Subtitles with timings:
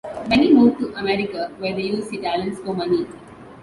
[0.27, 3.05] Many moved to America, where they used their talents for money.